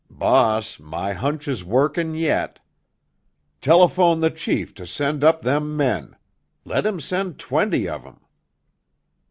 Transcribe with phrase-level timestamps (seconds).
[0.09, 2.57] "Boss, my hunch is workin' yet!
[3.61, 8.19] Telephone the chief to send up them men—let him send twenty of em!"